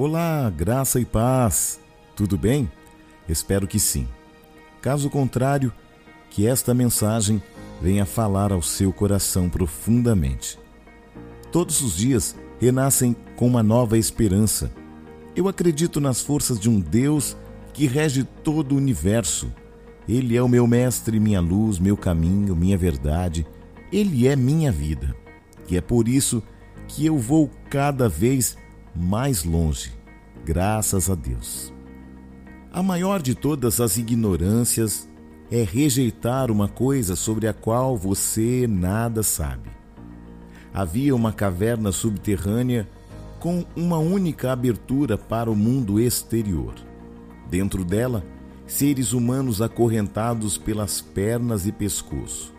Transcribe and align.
Olá, 0.00 0.48
graça 0.48 1.00
e 1.00 1.04
paz. 1.04 1.80
Tudo 2.14 2.38
bem? 2.38 2.70
Espero 3.28 3.66
que 3.66 3.80
sim. 3.80 4.06
Caso 4.80 5.10
contrário, 5.10 5.72
que 6.30 6.46
esta 6.46 6.72
mensagem 6.72 7.42
venha 7.82 8.06
falar 8.06 8.52
ao 8.52 8.62
seu 8.62 8.92
coração 8.92 9.50
profundamente. 9.50 10.56
Todos 11.50 11.80
os 11.80 11.96
dias 11.96 12.36
renascem 12.60 13.16
com 13.34 13.48
uma 13.48 13.60
nova 13.60 13.98
esperança. 13.98 14.70
Eu 15.34 15.48
acredito 15.48 16.00
nas 16.00 16.22
forças 16.22 16.60
de 16.60 16.70
um 16.70 16.78
Deus 16.78 17.36
que 17.72 17.88
rege 17.88 18.22
todo 18.22 18.76
o 18.76 18.78
universo. 18.78 19.52
Ele 20.08 20.36
é 20.36 20.42
o 20.44 20.48
meu 20.48 20.68
mestre, 20.68 21.18
minha 21.18 21.40
luz, 21.40 21.80
meu 21.80 21.96
caminho, 21.96 22.54
minha 22.54 22.78
verdade. 22.78 23.44
Ele 23.90 24.28
é 24.28 24.36
minha 24.36 24.70
vida. 24.70 25.12
E 25.68 25.76
é 25.76 25.80
por 25.80 26.06
isso 26.06 26.40
que 26.86 27.04
eu 27.04 27.18
vou 27.18 27.50
cada 27.68 28.08
vez 28.08 28.56
mais 28.94 29.44
longe, 29.44 29.92
graças 30.44 31.08
a 31.08 31.14
Deus. 31.14 31.72
A 32.72 32.82
maior 32.82 33.22
de 33.22 33.34
todas 33.34 33.80
as 33.80 33.96
ignorâncias 33.96 35.08
é 35.50 35.62
rejeitar 35.62 36.50
uma 36.50 36.68
coisa 36.68 37.16
sobre 37.16 37.48
a 37.48 37.52
qual 37.52 37.96
você 37.96 38.66
nada 38.68 39.22
sabe. 39.22 39.70
Havia 40.72 41.14
uma 41.14 41.32
caverna 41.32 41.90
subterrânea 41.90 42.88
com 43.40 43.64
uma 43.74 43.98
única 43.98 44.52
abertura 44.52 45.16
para 45.16 45.50
o 45.50 45.56
mundo 45.56 45.98
exterior. 45.98 46.74
Dentro 47.48 47.84
dela, 47.84 48.24
seres 48.66 49.12
humanos 49.12 49.62
acorrentados 49.62 50.58
pelas 50.58 51.00
pernas 51.00 51.66
e 51.66 51.72
pescoço, 51.72 52.54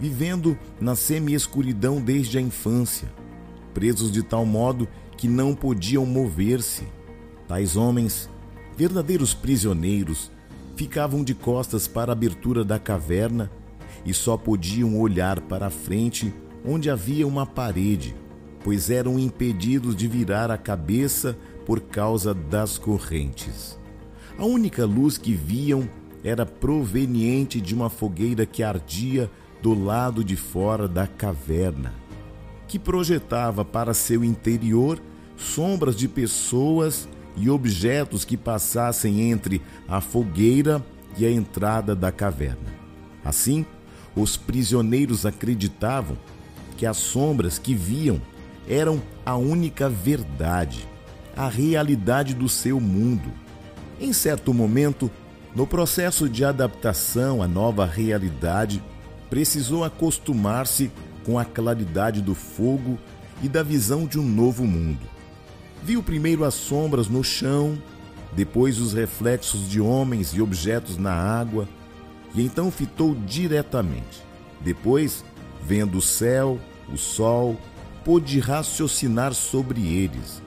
vivendo 0.00 0.58
na 0.80 0.96
semi-escuridão 0.96 2.00
desde 2.00 2.38
a 2.38 2.40
infância, 2.40 3.08
presos 3.74 4.10
de 4.10 4.22
tal 4.22 4.46
modo 4.46 4.88
que 5.16 5.28
não 5.28 5.54
podiam 5.54 6.06
mover-se. 6.06 6.84
Tais 7.48 7.76
homens, 7.76 8.30
verdadeiros 8.76 9.34
prisioneiros, 9.34 10.30
ficavam 10.76 11.22
de 11.22 11.34
costas 11.34 11.86
para 11.86 12.12
a 12.12 12.14
abertura 12.14 12.64
da 12.64 12.78
caverna 12.78 13.50
e 14.06 14.14
só 14.14 14.36
podiam 14.36 14.98
olhar 14.98 15.40
para 15.40 15.66
a 15.66 15.70
frente 15.70 16.32
onde 16.64 16.88
havia 16.88 17.26
uma 17.26 17.44
parede, 17.44 18.14
pois 18.62 18.88
eram 18.88 19.18
impedidos 19.18 19.94
de 19.94 20.08
virar 20.08 20.50
a 20.50 20.56
cabeça 20.56 21.36
por 21.66 21.80
causa 21.80 22.32
das 22.32 22.78
correntes. 22.78 23.78
A 24.38 24.44
única 24.44 24.84
luz 24.84 25.18
que 25.18 25.32
viam 25.32 25.88
era 26.22 26.46
proveniente 26.46 27.60
de 27.60 27.74
uma 27.74 27.90
fogueira 27.90 28.46
que 28.46 28.62
ardia 28.62 29.30
do 29.62 29.74
lado 29.74 30.24
de 30.24 30.36
fora 30.36 30.88
da 30.88 31.06
caverna 31.06 32.03
que 32.74 32.78
projetava 32.80 33.64
para 33.64 33.94
seu 33.94 34.24
interior 34.24 35.00
sombras 35.36 35.94
de 35.94 36.08
pessoas 36.08 37.08
e 37.36 37.48
objetos 37.48 38.24
que 38.24 38.36
passassem 38.36 39.30
entre 39.30 39.62
a 39.86 40.00
fogueira 40.00 40.84
e 41.16 41.24
a 41.24 41.30
entrada 41.30 41.94
da 41.94 42.10
caverna. 42.10 42.74
Assim, 43.24 43.64
os 44.16 44.36
prisioneiros 44.36 45.24
acreditavam 45.24 46.18
que 46.76 46.84
as 46.84 46.96
sombras 46.96 47.60
que 47.60 47.76
viam 47.76 48.20
eram 48.68 49.00
a 49.24 49.36
única 49.36 49.88
verdade, 49.88 50.84
a 51.36 51.48
realidade 51.48 52.34
do 52.34 52.48
seu 52.48 52.80
mundo. 52.80 53.30
Em 54.00 54.12
certo 54.12 54.52
momento, 54.52 55.08
no 55.54 55.64
processo 55.64 56.28
de 56.28 56.44
adaptação 56.44 57.40
à 57.40 57.46
nova 57.46 57.86
realidade, 57.86 58.82
precisou 59.30 59.84
acostumar-se 59.84 60.90
com 61.24 61.38
a 61.38 61.44
claridade 61.44 62.20
do 62.20 62.34
fogo 62.34 62.98
e 63.42 63.48
da 63.48 63.62
visão 63.62 64.06
de 64.06 64.18
um 64.18 64.26
novo 64.26 64.64
mundo. 64.64 65.06
Viu 65.82 66.02
primeiro 66.02 66.44
as 66.44 66.54
sombras 66.54 67.08
no 67.08 67.22
chão, 67.22 67.78
depois 68.32 68.80
os 68.80 68.92
reflexos 68.92 69.68
de 69.68 69.80
homens 69.80 70.30
e 70.34 70.40
objetos 70.40 70.96
na 70.96 71.12
água, 71.12 71.68
e 72.34 72.42
então 72.42 72.70
fitou 72.70 73.14
diretamente. 73.14 74.22
Depois, 74.60 75.24
vendo 75.62 75.98
o 75.98 76.02
céu, 76.02 76.58
o 76.92 76.96
sol, 76.96 77.58
pôde 78.04 78.40
raciocinar 78.40 79.34
sobre 79.34 79.80
eles. 79.80 80.42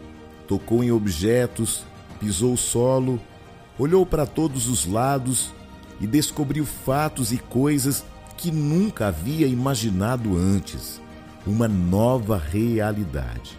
Tocou 0.47 0.83
em 0.83 0.91
objetos, 0.91 1.83
pisou 2.19 2.53
o 2.53 2.57
solo, 2.57 3.19
olhou 3.77 4.05
para 4.05 4.25
todos 4.25 4.67
os 4.67 4.85
lados 4.85 5.51
e 5.99 6.07
descobriu 6.07 6.65
fatos 6.65 7.31
e 7.31 7.37
coisas 7.37 8.03
que 8.37 8.51
nunca 8.51 9.07
havia 9.07 9.47
imaginado 9.47 10.37
antes, 10.37 11.01
uma 11.45 11.67
nova 11.67 12.37
realidade. 12.37 13.57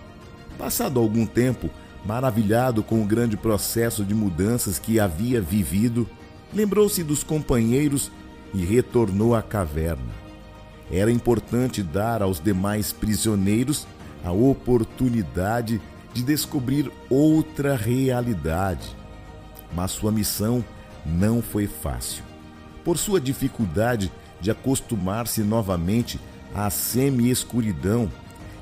Passado 0.57 1.01
algum 1.01 1.27
tempo, 1.27 1.69
maravilhado 2.05 2.83
com 2.83 3.03
o 3.03 3.05
grande 3.05 3.37
processo 3.37 4.05
de 4.05 4.15
mudanças 4.15 4.79
que 4.79 5.01
havia 5.01 5.41
vivido, 5.41 6.09
lembrou-se 6.55 7.03
dos 7.03 7.25
companheiros 7.25 8.11
e 8.55 8.65
retornou 8.65 9.35
à 9.35 9.43
caverna. 9.43 10.29
Era 10.91 11.11
importante 11.11 11.83
dar 11.83 12.23
aos 12.23 12.41
demais 12.41 12.93
prisioneiros 12.93 13.87
a 14.25 14.33
oportunidade 14.33 15.81
de 16.15 16.23
descobrir 16.23 16.91
outra 17.11 17.77
realidade. 17.77 18.97
Mas 19.75 19.91
sua 19.91 20.11
missão 20.11 20.65
não 21.05 21.43
foi 21.43 21.67
fácil. 21.67 22.25
Por 22.85 22.97
sua 22.97 23.21
dificuldade 23.21 24.11
de 24.41 24.51
acostumar-se 24.51 25.43
novamente 25.43 26.21
à 26.55 26.71
semi-escuridão 26.71 28.11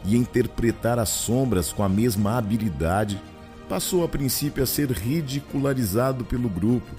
e 0.05 0.17
interpretar 0.17 0.99
as 0.99 1.09
sombras 1.09 1.73
com 1.73 1.83
a 1.83 1.89
mesma 1.89 2.39
habilidade, 2.39 3.21
passou 3.69 4.05
a 4.05 4.09
princípio 4.09 4.63
a 4.63 4.67
ser 4.67 4.91
ridicularizado 4.91 6.25
pelo 6.25 6.49
grupo. 6.49 6.95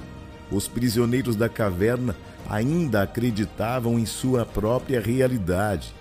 Os 0.52 0.68
prisioneiros 0.68 1.36
da 1.36 1.50
caverna 1.50 2.16
ainda 2.50 3.02
acreditavam 3.02 3.98
em 3.98 4.06
sua 4.06 4.46
própria 4.46 5.00
realidade 5.00 5.94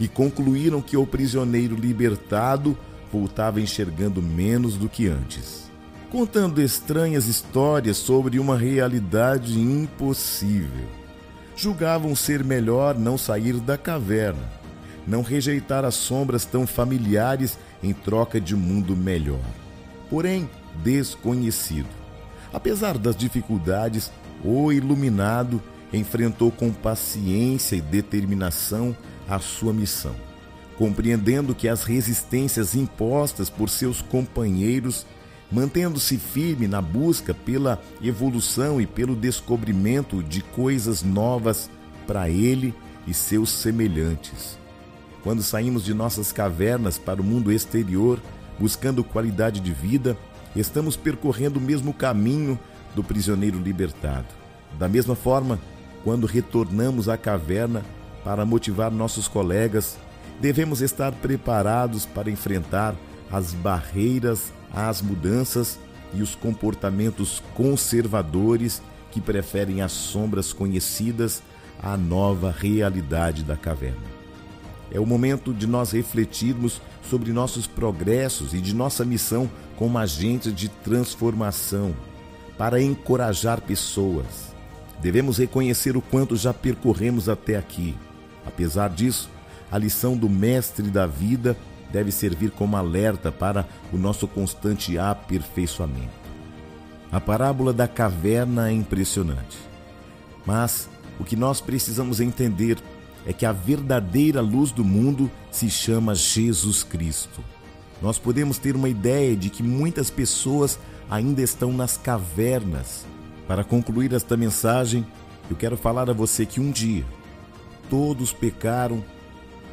e 0.00 0.08
concluíram 0.08 0.80
que 0.80 0.96
o 0.96 1.06
prisioneiro 1.06 1.76
libertado 1.76 2.76
voltava 3.12 3.60
enxergando 3.60 4.22
menos 4.22 4.76
do 4.76 4.88
que 4.88 5.06
antes, 5.06 5.70
contando 6.10 6.62
estranhas 6.62 7.26
histórias 7.26 7.98
sobre 7.98 8.38
uma 8.38 8.56
realidade 8.56 9.60
impossível 9.60 11.01
julgavam 11.56 12.14
ser 12.14 12.42
melhor 12.44 12.98
não 12.98 13.18
sair 13.18 13.54
da 13.54 13.76
caverna, 13.76 14.50
não 15.06 15.22
rejeitar 15.22 15.84
as 15.84 15.94
sombras 15.94 16.44
tão 16.44 16.66
familiares 16.66 17.58
em 17.82 17.92
troca 17.92 18.40
de 18.40 18.54
um 18.54 18.58
mundo 18.58 18.96
melhor, 18.96 19.40
porém 20.08 20.48
desconhecido. 20.82 21.88
Apesar 22.52 22.98
das 22.98 23.16
dificuldades, 23.16 24.10
o 24.44 24.72
iluminado 24.72 25.62
enfrentou 25.92 26.50
com 26.50 26.72
paciência 26.72 27.76
e 27.76 27.80
determinação 27.80 28.96
a 29.28 29.38
sua 29.38 29.72
missão, 29.72 30.14
compreendendo 30.76 31.54
que 31.54 31.68
as 31.68 31.84
resistências 31.84 32.74
impostas 32.74 33.48
por 33.50 33.68
seus 33.68 34.00
companheiros 34.00 35.06
mantendo-se 35.52 36.16
firme 36.16 36.66
na 36.66 36.80
busca 36.80 37.34
pela 37.34 37.80
evolução 38.02 38.80
e 38.80 38.86
pelo 38.86 39.14
descobrimento 39.14 40.22
de 40.22 40.40
coisas 40.40 41.02
novas 41.02 41.70
para 42.06 42.28
ele 42.30 42.74
e 43.06 43.12
seus 43.12 43.50
semelhantes. 43.50 44.58
Quando 45.22 45.42
saímos 45.42 45.84
de 45.84 45.92
nossas 45.92 46.32
cavernas 46.32 46.98
para 46.98 47.20
o 47.20 47.24
mundo 47.24 47.52
exterior, 47.52 48.18
buscando 48.58 49.04
qualidade 49.04 49.60
de 49.60 49.72
vida, 49.72 50.16
estamos 50.56 50.96
percorrendo 50.96 51.58
o 51.58 51.62
mesmo 51.62 51.92
caminho 51.92 52.58
do 52.94 53.04
prisioneiro 53.04 53.60
libertado. 53.60 54.26
Da 54.78 54.88
mesma 54.88 55.14
forma, 55.14 55.60
quando 56.02 56.26
retornamos 56.26 57.08
à 57.08 57.16
caverna 57.16 57.84
para 58.24 58.46
motivar 58.46 58.90
nossos 58.90 59.28
colegas, 59.28 59.98
devemos 60.40 60.80
estar 60.80 61.12
preparados 61.12 62.06
para 62.06 62.30
enfrentar 62.30 62.96
as 63.30 63.52
barreiras 63.52 64.52
às 64.72 65.02
mudanças 65.02 65.78
e 66.14 66.22
os 66.22 66.34
comportamentos 66.34 67.42
conservadores 67.54 68.82
que 69.10 69.20
preferem 69.20 69.82
as 69.82 69.92
sombras 69.92 70.52
conhecidas 70.52 71.42
à 71.82 71.96
nova 71.96 72.50
realidade 72.56 73.42
da 73.42 73.56
caverna. 73.56 74.12
É 74.90 75.00
o 75.00 75.06
momento 75.06 75.54
de 75.54 75.66
nós 75.66 75.90
refletirmos 75.92 76.80
sobre 77.08 77.32
nossos 77.32 77.66
progressos 77.66 78.52
e 78.54 78.60
de 78.60 78.74
nossa 78.74 79.04
missão 79.04 79.50
como 79.76 79.98
agentes 79.98 80.54
de 80.54 80.68
transformação 80.68 81.94
para 82.58 82.80
encorajar 82.80 83.60
pessoas. 83.60 84.52
Devemos 85.00 85.38
reconhecer 85.38 85.96
o 85.96 86.02
quanto 86.02 86.36
já 86.36 86.54
percorremos 86.54 87.28
até 87.28 87.56
aqui. 87.56 87.96
Apesar 88.46 88.90
disso, 88.90 89.28
a 89.70 89.78
lição 89.78 90.16
do 90.16 90.28
Mestre 90.28 90.90
da 90.90 91.06
vida 91.06 91.56
deve 91.92 92.10
servir 92.10 92.50
como 92.50 92.76
alerta 92.76 93.30
para 93.30 93.68
o 93.92 93.96
nosso 93.96 94.26
constante 94.26 94.98
aperfeiçoamento. 94.98 96.22
A 97.10 97.20
parábola 97.20 97.72
da 97.72 97.86
caverna 97.86 98.70
é 98.70 98.72
impressionante. 98.72 99.58
Mas 100.46 100.88
o 101.20 101.24
que 101.24 101.36
nós 101.36 101.60
precisamos 101.60 102.20
entender 102.20 102.78
é 103.26 103.32
que 103.32 103.46
a 103.46 103.52
verdadeira 103.52 104.40
luz 104.40 104.72
do 104.72 104.84
mundo 104.84 105.30
se 105.50 105.70
chama 105.70 106.14
Jesus 106.14 106.82
Cristo. 106.82 107.44
nós 108.00 108.18
podemos 108.18 108.58
ter 108.58 108.74
uma 108.74 108.88
ideia 108.88 109.36
de 109.36 109.48
que 109.48 109.62
muitas 109.62 110.10
pessoas 110.10 110.76
ainda 111.08 111.40
estão 111.40 111.72
nas 111.72 111.96
cavernas. 111.96 113.06
Para 113.46 113.62
concluir 113.62 114.12
esta 114.12 114.36
mensagem, 114.36 115.06
eu 115.48 115.54
quero 115.54 115.76
falar 115.76 116.10
a 116.10 116.12
você 116.12 116.44
que 116.44 116.58
um 116.58 116.72
dia 116.72 117.04
todos 117.88 118.32
pecaram 118.32 119.04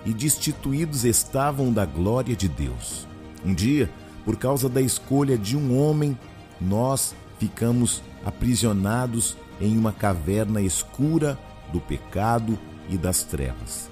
e 0.06 0.14
destituídos 0.14 1.04
estavam 1.04 1.72
da 1.72 1.86
glória 1.86 2.36
de 2.36 2.48
Deus. 2.48 3.08
Um 3.46 3.54
dia, 3.54 3.90
por 4.26 4.38
causa 4.38 4.70
da 4.70 4.82
escolha 4.82 5.38
de 5.38 5.58
um 5.58 5.78
homem, 5.80 6.18
nós 6.60 7.16
ficamos 7.38 8.02
aprisionados 8.26 9.38
em 9.62 9.78
uma 9.78 9.92
caverna 9.92 10.62
escura 10.62 11.38
do 11.72 11.80
pecado 11.80 12.58
e 12.90 12.98
das 12.98 13.24
trevas. 13.24 13.90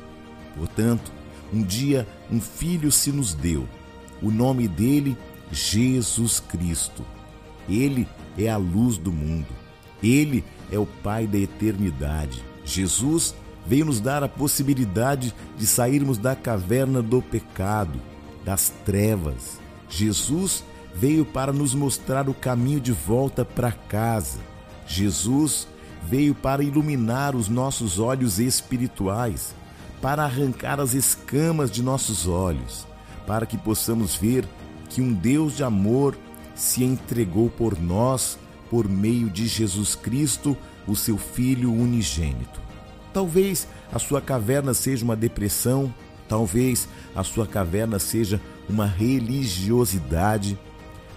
Portanto, 0.55 1.11
um 1.53 1.61
dia 1.61 2.07
um 2.29 2.41
filho 2.41 2.91
se 2.91 3.11
nos 3.11 3.33
deu, 3.33 3.67
o 4.21 4.31
nome 4.31 4.67
dele, 4.67 5.17
Jesus 5.51 6.39
Cristo. 6.39 7.05
Ele 7.69 8.07
é 8.37 8.49
a 8.49 8.57
luz 8.57 8.97
do 8.97 9.11
mundo. 9.11 9.47
Ele 10.01 10.43
é 10.71 10.77
o 10.77 10.85
Pai 10.85 11.27
da 11.27 11.37
eternidade. 11.37 12.43
Jesus 12.65 13.35
veio 13.67 13.85
nos 13.85 13.99
dar 13.99 14.23
a 14.23 14.29
possibilidade 14.29 15.33
de 15.57 15.67
sairmos 15.67 16.17
da 16.17 16.35
caverna 16.35 17.01
do 17.01 17.21
pecado, 17.21 17.99
das 18.45 18.71
trevas. 18.85 19.59
Jesus 19.89 20.63
veio 20.95 21.25
para 21.25 21.51
nos 21.51 21.75
mostrar 21.75 22.29
o 22.29 22.33
caminho 22.33 22.79
de 22.79 22.91
volta 22.91 23.43
para 23.43 23.71
casa. 23.71 24.39
Jesus 24.87 25.67
veio 26.03 26.33
para 26.33 26.63
iluminar 26.63 27.35
os 27.35 27.49
nossos 27.49 27.99
olhos 27.99 28.39
espirituais, 28.39 29.53
para 30.01 30.23
arrancar 30.23 30.79
as 30.79 30.93
escamas 30.93 31.69
de 31.69 31.83
nossos 31.83 32.27
olhos, 32.27 32.87
para 33.25 33.45
que 33.45 33.57
possamos 33.57 34.15
ver 34.15 34.47
que 34.89 35.01
um 35.01 35.13
Deus 35.13 35.57
de 35.57 35.63
amor 35.63 36.17
se 36.55 36.83
entregou 36.83 37.49
por 37.49 37.79
nós 37.79 38.39
por 38.69 38.87
meio 38.87 39.29
de 39.29 39.47
Jesus 39.47 39.95
Cristo, 39.95 40.57
o 40.87 40.95
seu 40.95 41.17
Filho 41.17 41.71
unigênito. 41.71 42.61
Talvez 43.17 43.67
a 43.91 43.97
sua 43.97 44.21
caverna 44.21 44.75
seja 44.75 45.03
uma 45.03 45.15
depressão, 45.15 45.91
talvez 46.29 46.87
a 47.15 47.23
sua 47.23 47.47
caverna 47.47 47.97
seja 47.97 48.39
uma 48.69 48.85
religiosidade, 48.85 50.55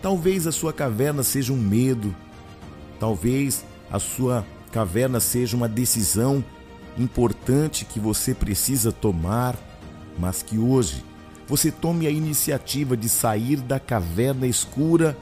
talvez 0.00 0.46
a 0.46 0.50
sua 0.50 0.72
caverna 0.72 1.22
seja 1.22 1.52
um 1.52 1.58
medo, 1.58 2.16
talvez 2.98 3.66
a 3.92 3.98
sua 3.98 4.46
caverna 4.72 5.20
seja 5.20 5.54
uma 5.54 5.68
decisão 5.68 6.42
importante 6.96 7.84
que 7.84 8.00
você 8.00 8.32
precisa 8.32 8.90
tomar, 8.90 9.54
mas 10.18 10.42
que 10.42 10.56
hoje 10.56 11.04
você 11.46 11.70
tome 11.70 12.06
a 12.06 12.10
iniciativa 12.10 12.96
de 12.96 13.10
sair 13.10 13.56
da 13.56 13.78
caverna 13.78 14.46
escura 14.46 15.14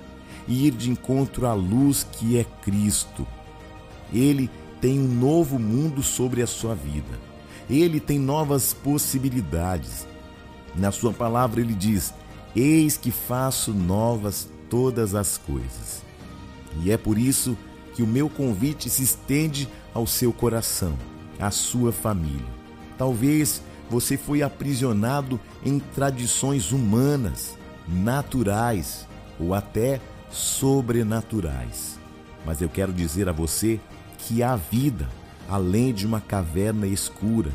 e 0.46 0.68
ir 0.68 0.70
de 0.70 0.90
encontro 0.90 1.44
à 1.44 1.54
luz 1.54 2.06
que 2.12 2.38
é 2.38 2.44
Cristo. 2.62 3.26
Ele 4.12 4.48
tem 4.80 4.98
um 4.98 5.08
novo 5.08 5.58
mundo 5.58 6.02
sobre 6.02 6.42
a 6.42 6.46
sua 6.46 6.74
vida. 6.74 7.18
Ele 7.68 8.00
tem 8.00 8.18
novas 8.18 8.72
possibilidades. 8.72 10.06
Na 10.74 10.90
sua 10.90 11.12
palavra 11.12 11.60
ele 11.60 11.74
diz: 11.74 12.14
Eis 12.54 12.96
que 12.96 13.10
faço 13.10 13.72
novas 13.72 14.48
todas 14.70 15.14
as 15.14 15.38
coisas. 15.38 16.02
E 16.82 16.90
é 16.90 16.96
por 16.96 17.18
isso 17.18 17.56
que 17.94 18.02
o 18.02 18.06
meu 18.06 18.28
convite 18.28 18.88
se 18.88 19.02
estende 19.02 19.68
ao 19.92 20.06
seu 20.06 20.32
coração, 20.32 20.96
à 21.38 21.50
sua 21.50 21.92
família. 21.92 22.46
Talvez 22.96 23.62
você 23.90 24.16
foi 24.16 24.42
aprisionado 24.42 25.40
em 25.64 25.78
tradições 25.78 26.72
humanas, 26.72 27.58
naturais 27.86 29.06
ou 29.40 29.54
até 29.54 30.00
sobrenaturais. 30.30 31.98
Mas 32.44 32.60
eu 32.60 32.68
quero 32.68 32.92
dizer 32.92 33.28
a 33.28 33.32
você 33.32 33.80
que 34.18 34.42
há 34.42 34.56
vida 34.56 35.08
além 35.48 35.94
de 35.94 36.06
uma 36.06 36.20
caverna 36.20 36.86
escura. 36.86 37.50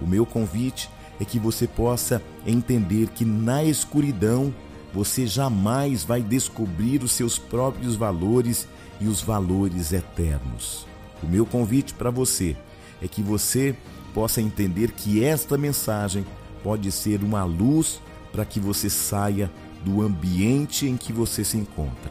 O 0.00 0.06
meu 0.06 0.26
convite 0.26 0.90
é 1.20 1.24
que 1.24 1.38
você 1.38 1.66
possa 1.66 2.20
entender 2.44 3.08
que 3.08 3.24
na 3.24 3.62
escuridão 3.62 4.52
você 4.92 5.26
jamais 5.26 6.04
vai 6.04 6.22
descobrir 6.22 7.02
os 7.02 7.12
seus 7.12 7.38
próprios 7.38 7.94
valores 7.94 8.66
e 9.00 9.06
os 9.06 9.20
valores 9.20 9.92
eternos. 9.92 10.86
O 11.22 11.26
meu 11.26 11.46
convite 11.46 11.94
para 11.94 12.10
você 12.10 12.56
é 13.00 13.08
que 13.08 13.22
você 13.22 13.76
possa 14.12 14.40
entender 14.40 14.92
que 14.92 15.22
esta 15.22 15.56
mensagem 15.56 16.24
pode 16.62 16.90
ser 16.90 17.22
uma 17.22 17.44
luz 17.44 18.00
para 18.32 18.44
que 18.44 18.58
você 18.58 18.88
saia 18.88 19.50
do 19.84 20.00
ambiente 20.02 20.86
em 20.86 20.96
que 20.96 21.12
você 21.12 21.44
se 21.44 21.56
encontra. 21.56 22.10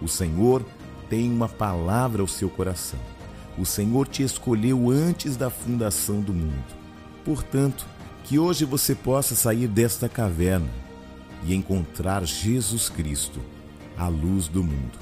O 0.00 0.08
Senhor 0.08 0.64
tem 1.08 1.30
uma 1.30 1.48
palavra 1.48 2.22
ao 2.22 2.28
seu 2.28 2.48
coração. 2.48 2.98
O 3.58 3.66
Senhor 3.66 4.06
te 4.06 4.22
escolheu 4.22 4.90
antes 4.90 5.36
da 5.36 5.50
fundação 5.50 6.20
do 6.20 6.32
mundo. 6.32 6.76
Portanto, 7.24 7.86
que 8.24 8.38
hoje 8.38 8.64
você 8.64 8.94
possa 8.94 9.34
sair 9.34 9.66
desta 9.66 10.08
caverna 10.08 10.68
e 11.44 11.54
encontrar 11.54 12.24
Jesus 12.24 12.88
Cristo, 12.88 13.40
a 13.96 14.06
luz 14.08 14.48
do 14.48 14.62
mundo. 14.62 14.98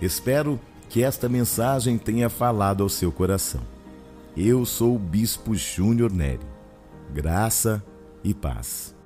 Espero 0.00 0.60
que 0.88 1.02
esta 1.02 1.28
mensagem 1.28 1.96
tenha 1.96 2.28
falado 2.28 2.82
ao 2.82 2.88
seu 2.88 3.10
coração. 3.10 3.62
Eu 4.36 4.64
sou 4.64 4.96
o 4.96 4.98
Bispo 4.98 5.54
Júnior 5.54 6.12
Neri. 6.12 6.46
Graça 7.12 7.82
e 8.22 8.32
paz. 8.32 8.99